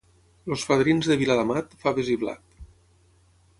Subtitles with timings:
[0.53, 2.59] Els fadrins de Viladamat, faves i blat.